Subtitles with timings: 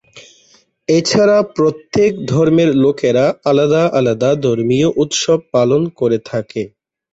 [0.89, 6.63] এছাড়া প্রত্যেক ধর্মের লোকেরা আলাদা আলাদা ধর্মীয় উৎসব পালন করে থাকে।